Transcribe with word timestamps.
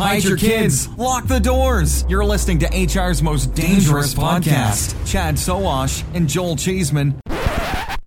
Hide 0.00 0.24
your 0.24 0.38
kids. 0.38 0.88
Lock 0.96 1.26
the 1.26 1.38
doors. 1.38 2.06
You're 2.08 2.24
listening 2.24 2.58
to 2.60 2.66
HR's 2.68 3.22
most 3.22 3.52
dangerous 3.52 4.14
podcast. 4.14 4.96
Chad 5.06 5.34
Sowash 5.34 6.04
and 6.14 6.26
Joel 6.26 6.56
Cheeseman. 6.56 7.20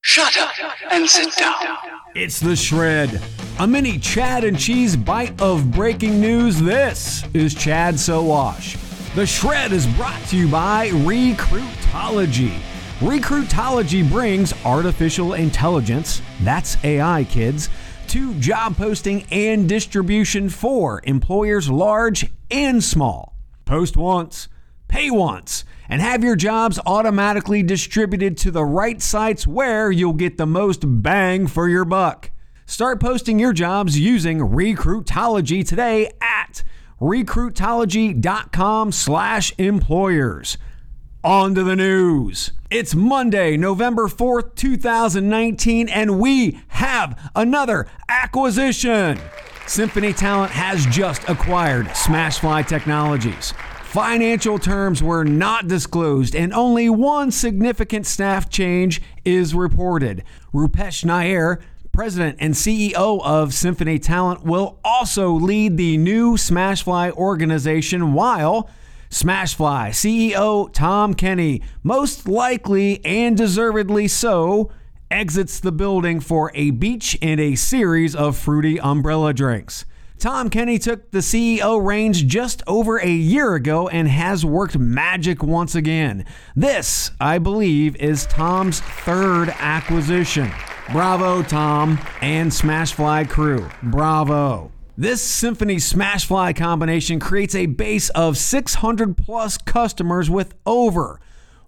Shut 0.00 0.34
up 0.38 0.52
and 0.90 1.06
sit 1.06 1.36
down. 1.36 1.76
It's 2.14 2.40
the 2.40 2.56
Shred, 2.56 3.20
a 3.58 3.66
mini 3.66 3.98
Chad 3.98 4.42
and 4.42 4.58
Cheese 4.58 4.96
bite 4.96 5.38
of 5.42 5.70
breaking 5.70 6.18
news. 6.18 6.58
This 6.58 7.24
is 7.34 7.54
Chad 7.54 7.96
Sowash. 7.96 8.78
The 9.14 9.26
Shred 9.26 9.72
is 9.72 9.86
brought 9.88 10.24
to 10.28 10.36
you 10.38 10.48
by 10.48 10.88
Recruitology. 10.88 12.58
Recruitology 13.00 14.08
brings 14.08 14.54
artificial 14.64 15.34
intelligence, 15.34 16.22
that's 16.40 16.82
AI, 16.84 17.24
kids, 17.24 17.68
to 18.08 18.34
job 18.34 18.76
posting 18.76 19.24
and 19.30 19.68
distribution 19.68 20.48
for 20.48 21.00
employers 21.04 21.70
large 21.70 22.30
and 22.50 22.82
small. 22.82 23.36
Post 23.64 23.96
once, 23.96 24.48
pay 24.88 25.10
once, 25.10 25.64
and 25.88 26.02
have 26.02 26.22
your 26.24 26.36
jobs 26.36 26.78
automatically 26.86 27.62
distributed 27.62 28.36
to 28.38 28.50
the 28.50 28.64
right 28.64 29.00
sites 29.02 29.46
where 29.46 29.90
you'll 29.90 30.12
get 30.12 30.38
the 30.38 30.46
most 30.46 30.82
bang 31.02 31.46
for 31.46 31.68
your 31.68 31.84
buck. 31.84 32.30
Start 32.66 33.00
posting 33.00 33.38
your 33.38 33.52
jobs 33.52 33.98
using 33.98 34.38
Recruitology 34.38 35.66
today 35.66 36.10
at 36.20 36.64
recruitology.com 37.00 38.92
slash 38.92 39.52
employers. 39.58 40.56
On 41.24 41.54
to 41.54 41.62
the 41.62 41.76
news. 41.76 42.50
It's 42.68 42.96
Monday, 42.96 43.56
November 43.56 44.08
4th, 44.08 44.56
2019, 44.56 45.88
and 45.88 46.18
we 46.18 46.60
have 46.66 47.30
another 47.36 47.86
acquisition. 48.08 49.20
Symphony 49.68 50.12
Talent 50.12 50.50
has 50.50 50.84
just 50.86 51.22
acquired 51.28 51.86
SmashFly 51.86 52.66
Technologies. 52.66 53.54
Financial 53.84 54.58
terms 54.58 55.00
were 55.00 55.22
not 55.22 55.68
disclosed, 55.68 56.34
and 56.34 56.52
only 56.52 56.90
one 56.90 57.30
significant 57.30 58.04
staff 58.04 58.50
change 58.50 59.00
is 59.24 59.54
reported. 59.54 60.24
Rupesh 60.52 61.04
Nair, 61.04 61.60
president 61.92 62.38
and 62.40 62.54
CEO 62.54 63.22
of 63.22 63.54
Symphony 63.54 64.00
Talent, 64.00 64.42
will 64.42 64.80
also 64.82 65.30
lead 65.30 65.76
the 65.76 65.96
new 65.98 66.34
SmashFly 66.34 67.12
organization 67.12 68.12
while 68.12 68.68
SmashFly 69.12 69.90
CEO 69.90 70.72
Tom 70.72 71.12
Kenny, 71.12 71.60
most 71.82 72.26
likely 72.26 73.04
and 73.04 73.36
deservedly 73.36 74.08
so, 74.08 74.70
exits 75.10 75.60
the 75.60 75.70
building 75.70 76.18
for 76.18 76.50
a 76.54 76.70
beach 76.70 77.18
and 77.20 77.38
a 77.38 77.54
series 77.54 78.16
of 78.16 78.38
fruity 78.38 78.80
umbrella 78.80 79.34
drinks. 79.34 79.84
Tom 80.18 80.48
Kenny 80.48 80.78
took 80.78 81.10
the 81.10 81.18
CEO 81.18 81.84
reins 81.84 82.22
just 82.22 82.62
over 82.66 82.96
a 82.96 83.10
year 83.10 83.54
ago 83.54 83.86
and 83.86 84.08
has 84.08 84.46
worked 84.46 84.78
magic 84.78 85.42
once 85.42 85.74
again. 85.74 86.24
This, 86.56 87.10
I 87.20 87.36
believe, 87.36 87.94
is 87.96 88.24
Tom's 88.24 88.80
third 88.80 89.50
acquisition. 89.58 90.50
Bravo, 90.90 91.42
Tom 91.42 91.98
and 92.22 92.50
SmashFly 92.50 93.28
crew. 93.28 93.68
Bravo. 93.82 94.71
This 94.96 95.22
Symphony 95.22 95.76
SmashFly 95.76 96.54
combination 96.54 97.18
creates 97.18 97.54
a 97.54 97.64
base 97.64 98.10
of 98.10 98.36
600 98.36 99.16
plus 99.16 99.56
customers 99.56 100.28
with 100.28 100.52
over 100.66 101.18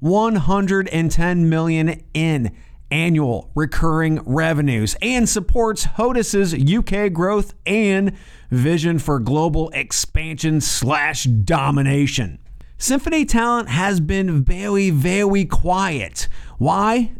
110 0.00 1.48
million 1.48 2.02
in 2.14 2.50
annual 2.90 3.52
recurring 3.54 4.20
revenues 4.26 4.96
and 5.00 5.28
supports 5.28 5.84
Hodes's 5.84 6.52
UK 6.52 7.12
growth 7.12 7.54
and 7.64 8.10
vision 8.50 8.98
for 8.98 9.20
global 9.20 9.70
expansion 9.70 10.60
slash 10.60 11.22
domination. 11.22 12.40
Symphony 12.76 13.24
Talent 13.24 13.68
has 13.68 14.00
been 14.00 14.42
very, 14.42 14.90
very 14.90 15.44
quiet. 15.44 16.26
Why? 16.58 17.12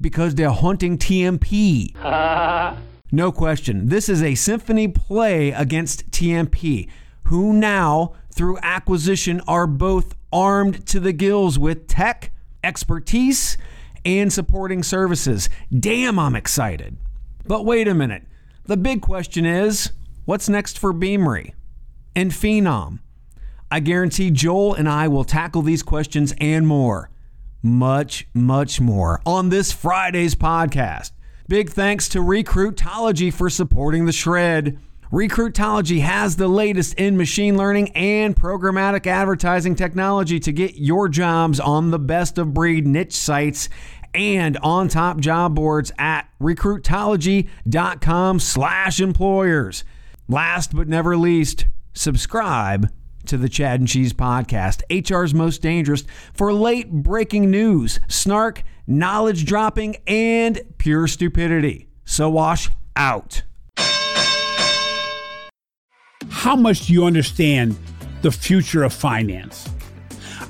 Because 0.00 0.34
they're 0.34 0.50
hunting 0.50 0.98
TMP. 0.98 1.94
No 3.14 3.30
question. 3.30 3.86
This 3.86 4.08
is 4.08 4.24
a 4.24 4.34
symphony 4.34 4.88
play 4.88 5.52
against 5.52 6.10
TMP, 6.10 6.88
who 7.26 7.52
now, 7.52 8.14
through 8.32 8.58
acquisition, 8.60 9.40
are 9.46 9.68
both 9.68 10.16
armed 10.32 10.84
to 10.88 10.98
the 10.98 11.12
gills 11.12 11.56
with 11.56 11.86
tech, 11.86 12.32
expertise, 12.64 13.56
and 14.04 14.32
supporting 14.32 14.82
services. 14.82 15.48
Damn, 15.78 16.18
I'm 16.18 16.34
excited. 16.34 16.96
But 17.46 17.64
wait 17.64 17.86
a 17.86 17.94
minute. 17.94 18.24
The 18.64 18.76
big 18.76 19.00
question 19.00 19.46
is 19.46 19.92
what's 20.24 20.48
next 20.48 20.76
for 20.76 20.92
Beamery 20.92 21.54
and 22.16 22.32
Phenom? 22.32 22.98
I 23.70 23.78
guarantee 23.78 24.32
Joel 24.32 24.74
and 24.74 24.88
I 24.88 25.06
will 25.06 25.22
tackle 25.22 25.62
these 25.62 25.84
questions 25.84 26.34
and 26.40 26.66
more. 26.66 27.10
Much, 27.62 28.26
much 28.34 28.80
more 28.80 29.20
on 29.24 29.50
this 29.50 29.70
Friday's 29.70 30.34
podcast. 30.34 31.12
Big 31.46 31.68
thanks 31.68 32.08
to 32.08 32.20
Recruitology 32.20 33.30
for 33.30 33.50
supporting 33.50 34.06
the 34.06 34.12
shred. 34.12 34.78
Recruitology 35.12 36.00
has 36.00 36.36
the 36.36 36.48
latest 36.48 36.94
in 36.94 37.18
machine 37.18 37.58
learning 37.58 37.90
and 37.90 38.34
programmatic 38.34 39.06
advertising 39.06 39.74
technology 39.74 40.40
to 40.40 40.52
get 40.52 40.76
your 40.76 41.06
jobs 41.06 41.60
on 41.60 41.90
the 41.90 41.98
best 41.98 42.38
of 42.38 42.54
breed 42.54 42.86
niche 42.86 43.12
sites 43.12 43.68
and 44.14 44.56
on 44.58 44.88
top 44.88 45.20
job 45.20 45.54
boards 45.54 45.92
at 45.98 46.30
recruitology.com 46.40 48.40
slash 48.40 49.00
employers. 49.00 49.84
Last 50.26 50.74
but 50.74 50.88
never 50.88 51.14
least, 51.14 51.66
subscribe 51.92 52.90
to 53.26 53.36
the 53.36 53.48
Chad 53.48 53.80
and 53.80 53.88
Cheese 53.88 54.12
podcast, 54.12 54.82
HR's 54.90 55.34
most 55.34 55.62
dangerous 55.62 56.04
for 56.32 56.52
late 56.52 56.90
breaking 56.90 57.50
news, 57.50 58.00
snark, 58.08 58.62
knowledge 58.86 59.44
dropping, 59.44 59.96
and 60.06 60.60
pure 60.78 61.06
stupidity. 61.06 61.88
Sowash 62.04 62.70
out. 62.96 63.42
How 66.28 66.56
much 66.56 66.86
do 66.86 66.92
you 66.92 67.04
understand 67.04 67.76
the 68.22 68.30
future 68.30 68.82
of 68.82 68.92
finance? 68.92 69.68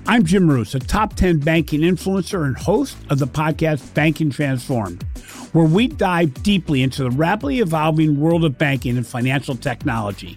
I'm 0.06 0.24
Jim 0.24 0.50
Roos, 0.50 0.74
a 0.74 0.80
top 0.80 1.14
10 1.14 1.38
banking 1.38 1.80
influencer 1.80 2.44
and 2.44 2.56
host 2.56 2.96
of 3.08 3.18
the 3.18 3.26
podcast 3.26 3.94
Banking 3.94 4.28
Transformed, 4.28 5.02
where 5.52 5.64
we 5.64 5.86
dive 5.88 6.42
deeply 6.42 6.82
into 6.82 7.04
the 7.04 7.10
rapidly 7.10 7.60
evolving 7.60 8.20
world 8.20 8.44
of 8.44 8.58
banking 8.58 8.98
and 8.98 9.06
financial 9.06 9.56
technology. 9.56 10.36